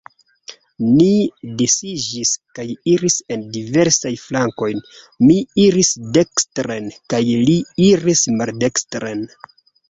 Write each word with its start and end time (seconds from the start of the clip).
Ni 0.83 1.09
disiĝis 1.57 2.31
kaj 2.59 2.65
iris 2.93 3.17
en 3.35 3.43
diversajn 3.57 4.15
flankojn: 4.21 4.81
mi 5.27 5.37
iris 5.65 5.93
dekstren, 6.17 6.89
kaj 7.15 7.21
li 7.29 7.59
iris 7.91 8.25
maldekstren. 8.41 9.25